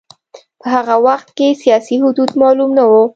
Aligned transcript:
په 0.59 0.65
هغه 0.75 0.95
وخت 1.07 1.27
کې 1.37 1.59
سیاسي 1.63 1.95
حدود 2.03 2.29
معلوم 2.41 2.71
نه 2.77 2.83
و. 2.89 2.91